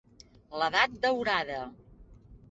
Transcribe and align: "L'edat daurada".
"L'edat 0.61 0.95
daurada". 1.03 1.59